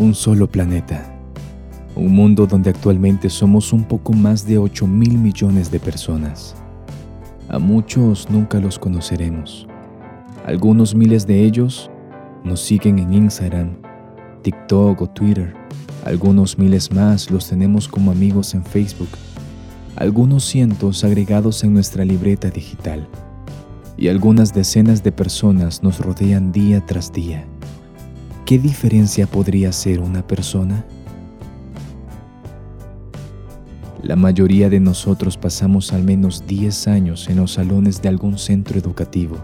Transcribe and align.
Un 0.00 0.14
solo 0.14 0.50
planeta. 0.50 1.14
Un 1.94 2.14
mundo 2.14 2.46
donde 2.46 2.70
actualmente 2.70 3.28
somos 3.28 3.72
un 3.72 3.84
poco 3.84 4.14
más 4.14 4.46
de 4.46 4.56
8 4.56 4.86
mil 4.86 5.18
millones 5.18 5.70
de 5.70 5.78
personas. 5.78 6.56
A 7.50 7.58
muchos 7.58 8.30
nunca 8.30 8.58
los 8.60 8.78
conoceremos. 8.78 9.66
Algunos 10.46 10.94
miles 10.94 11.26
de 11.26 11.44
ellos 11.44 11.90
nos 12.44 12.60
siguen 12.60 12.98
en 12.98 13.12
Instagram, 13.12 13.76
TikTok 14.42 15.02
o 15.02 15.06
Twitter. 15.06 15.52
Algunos 16.06 16.58
miles 16.58 16.90
más 16.90 17.30
los 17.30 17.48
tenemos 17.48 17.86
como 17.86 18.10
amigos 18.10 18.54
en 18.54 18.64
Facebook 18.64 19.10
algunos 19.96 20.44
cientos 20.44 21.04
agregados 21.04 21.64
en 21.64 21.74
nuestra 21.74 22.04
libreta 22.04 22.48
digital. 22.48 23.06
Y 23.96 24.08
algunas 24.08 24.54
decenas 24.54 25.02
de 25.02 25.12
personas 25.12 25.82
nos 25.82 25.98
rodean 25.98 26.52
día 26.52 26.84
tras 26.86 27.12
día. 27.12 27.44
¿Qué 28.46 28.58
diferencia 28.58 29.26
podría 29.26 29.72
ser 29.72 30.00
una 30.00 30.26
persona? 30.26 30.86
La 34.02 34.16
mayoría 34.16 34.70
de 34.70 34.80
nosotros 34.80 35.36
pasamos 35.36 35.92
al 35.92 36.04
menos 36.04 36.46
10 36.46 36.88
años 36.88 37.28
en 37.28 37.36
los 37.36 37.52
salones 37.52 38.00
de 38.00 38.08
algún 38.08 38.38
centro 38.38 38.78
educativo. 38.78 39.36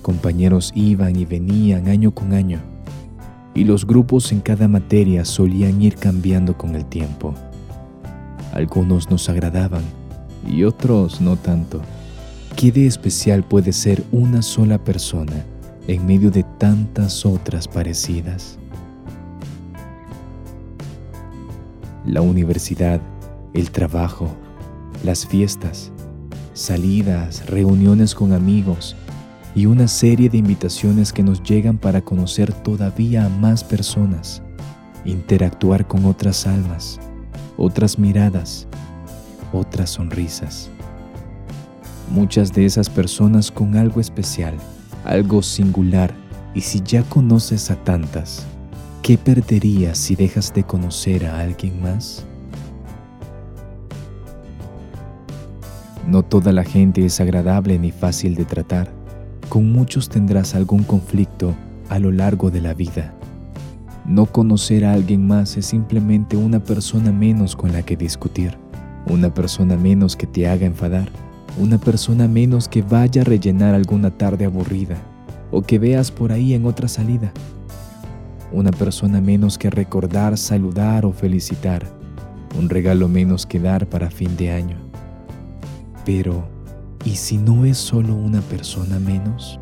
Compañeros 0.00 0.72
iban 0.74 1.16
y 1.16 1.26
venían 1.26 1.88
año 1.88 2.12
con 2.12 2.32
año, 2.32 2.60
y 3.54 3.64
los 3.64 3.86
grupos 3.86 4.32
en 4.32 4.40
cada 4.40 4.68
materia 4.68 5.26
solían 5.26 5.82
ir 5.82 5.96
cambiando 5.96 6.56
con 6.56 6.74
el 6.74 6.86
tiempo. 6.86 7.34
Algunos 8.58 9.08
nos 9.08 9.28
agradaban 9.28 9.84
y 10.44 10.64
otros 10.64 11.20
no 11.20 11.36
tanto. 11.36 11.80
¿Qué 12.56 12.72
de 12.72 12.88
especial 12.88 13.44
puede 13.44 13.72
ser 13.72 14.02
una 14.10 14.42
sola 14.42 14.82
persona 14.82 15.44
en 15.86 16.04
medio 16.04 16.32
de 16.32 16.42
tantas 16.42 17.24
otras 17.24 17.68
parecidas? 17.68 18.58
La 22.04 22.20
universidad 22.20 23.00
el 23.54 23.70
trabajo, 23.70 24.28
las 25.04 25.24
fiestas, 25.24 25.92
salidas, 26.52 27.46
reuniones 27.46 28.12
con 28.12 28.32
amigos 28.32 28.96
y 29.54 29.66
una 29.66 29.86
serie 29.86 30.28
de 30.28 30.38
invitaciones 30.38 31.12
que 31.12 31.22
nos 31.22 31.44
llegan 31.44 31.78
para 31.78 32.00
conocer 32.00 32.52
todavía 32.52 33.24
a 33.24 33.28
más 33.28 33.62
personas, 33.62 34.42
interactuar 35.04 35.86
con 35.86 36.06
otras 36.06 36.44
almas, 36.44 36.98
otras 37.58 37.98
miradas, 37.98 38.66
otras 39.52 39.90
sonrisas. 39.90 40.70
Muchas 42.10 42.54
de 42.54 42.64
esas 42.64 42.88
personas 42.88 43.50
con 43.50 43.76
algo 43.76 44.00
especial, 44.00 44.54
algo 45.04 45.42
singular, 45.42 46.14
y 46.54 46.62
si 46.62 46.80
ya 46.80 47.02
conoces 47.02 47.70
a 47.70 47.76
tantas, 47.76 48.46
¿qué 49.02 49.18
perderías 49.18 49.98
si 49.98 50.16
dejas 50.16 50.54
de 50.54 50.64
conocer 50.64 51.26
a 51.26 51.40
alguien 51.40 51.82
más? 51.82 52.24
No 56.06 56.22
toda 56.22 56.52
la 56.52 56.64
gente 56.64 57.04
es 57.04 57.20
agradable 57.20 57.78
ni 57.78 57.92
fácil 57.92 58.34
de 58.34 58.46
tratar. 58.46 58.90
Con 59.50 59.70
muchos 59.72 60.08
tendrás 60.08 60.54
algún 60.54 60.84
conflicto 60.84 61.54
a 61.90 61.98
lo 61.98 62.12
largo 62.12 62.50
de 62.50 62.62
la 62.62 62.72
vida. 62.72 63.17
No 64.08 64.26
conocer 64.26 64.84
a 64.84 64.94
alguien 64.94 65.26
más 65.26 65.56
es 65.56 65.66
simplemente 65.66 66.36
una 66.36 66.58
persona 66.60 67.12
menos 67.12 67.54
con 67.54 67.72
la 67.72 67.82
que 67.82 67.96
discutir, 67.96 68.56
una 69.06 69.32
persona 69.32 69.76
menos 69.76 70.16
que 70.16 70.26
te 70.26 70.48
haga 70.48 70.66
enfadar, 70.66 71.08
una 71.58 71.78
persona 71.78 72.26
menos 72.26 72.68
que 72.68 72.82
vaya 72.82 73.22
a 73.22 73.24
rellenar 73.24 73.74
alguna 73.74 74.10
tarde 74.10 74.46
aburrida 74.46 74.96
o 75.50 75.62
que 75.62 75.78
veas 75.78 76.10
por 76.10 76.32
ahí 76.32 76.54
en 76.54 76.66
otra 76.66 76.88
salida, 76.88 77.32
una 78.50 78.70
persona 78.70 79.20
menos 79.20 79.58
que 79.58 79.70
recordar, 79.70 80.36
saludar 80.38 81.04
o 81.04 81.12
felicitar, 81.12 81.86
un 82.58 82.68
regalo 82.68 83.08
menos 83.08 83.46
que 83.46 83.60
dar 83.60 83.86
para 83.86 84.10
fin 84.10 84.36
de 84.36 84.50
año 84.50 84.88
pero, 86.08 86.48
¿y 87.04 87.16
si 87.16 87.36
no 87.36 87.66
es 87.66 87.76
solo 87.76 88.14
una 88.14 88.40
persona 88.40 88.98
menos? 88.98 89.60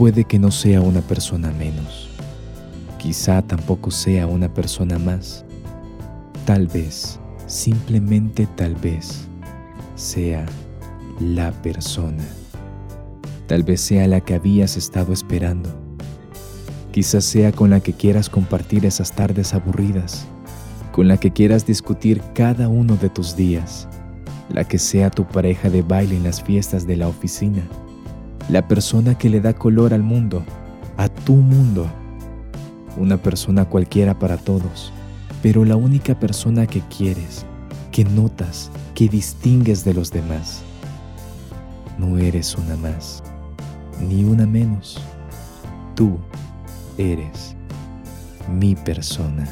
Puede 0.00 0.24
que 0.24 0.38
no 0.38 0.50
sea 0.50 0.80
una 0.80 1.02
persona 1.02 1.50
menos. 1.50 2.08
Quizá 2.96 3.42
tampoco 3.42 3.90
sea 3.90 4.26
una 4.26 4.48
persona 4.48 4.98
más. 4.98 5.44
Tal 6.46 6.68
vez, 6.68 7.20
simplemente 7.46 8.48
tal 8.56 8.76
vez, 8.76 9.28
sea 9.96 10.46
la 11.20 11.52
persona. 11.52 12.24
Tal 13.46 13.62
vez 13.62 13.82
sea 13.82 14.08
la 14.08 14.22
que 14.22 14.32
habías 14.32 14.78
estado 14.78 15.12
esperando. 15.12 15.68
Quizás 16.92 17.26
sea 17.26 17.52
con 17.52 17.68
la 17.68 17.80
que 17.80 17.92
quieras 17.92 18.30
compartir 18.30 18.86
esas 18.86 19.14
tardes 19.14 19.52
aburridas 19.52 20.26
con 20.92 21.08
la 21.08 21.18
que 21.18 21.30
quieras 21.30 21.66
discutir 21.66 22.22
cada 22.34 22.68
uno 22.68 22.96
de 22.96 23.10
tus 23.10 23.36
días, 23.36 23.86
la 24.48 24.64
que 24.64 24.78
sea 24.78 25.10
tu 25.10 25.26
pareja 25.26 25.68
de 25.68 25.82
baile 25.82 26.16
en 26.16 26.22
las 26.22 26.42
fiestas 26.42 26.86
de 26.86 26.96
la 26.96 27.06
oficina, 27.06 27.62
la 28.50 28.66
persona 28.66 29.16
que 29.16 29.30
le 29.30 29.40
da 29.40 29.52
color 29.52 29.94
al 29.94 30.02
mundo, 30.02 30.42
a 30.96 31.08
tu 31.08 31.36
mundo, 31.36 31.86
una 32.96 33.16
persona 33.16 33.64
cualquiera 33.64 34.18
para 34.18 34.36
todos, 34.38 34.92
pero 35.40 35.64
la 35.64 35.76
única 35.76 36.18
persona 36.18 36.66
que 36.66 36.80
quieres, 36.80 37.46
que 37.92 38.04
notas, 38.04 38.72
que 38.94 39.08
distingues 39.08 39.84
de 39.84 39.94
los 39.94 40.10
demás. 40.10 40.62
No 41.96 42.18
eres 42.18 42.56
una 42.56 42.76
más, 42.76 43.22
ni 44.00 44.24
una 44.24 44.46
menos. 44.46 45.00
Tú 45.94 46.18
eres 46.98 47.54
mi 48.52 48.74
persona. 48.74 49.48